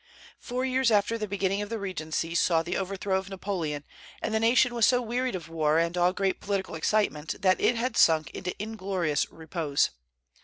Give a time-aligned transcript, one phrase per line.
[0.39, 3.83] Four years after the beginning of the regency saw the overthrow of Napoleon,
[4.19, 7.75] and the nation was so wearied of war and all great political excitement that it
[7.75, 9.91] had sunk to inglorious repose.